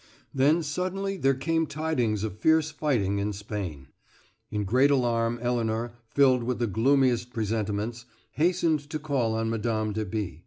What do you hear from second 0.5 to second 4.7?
suddenly, there came tidings of fierce fighting in Spain. In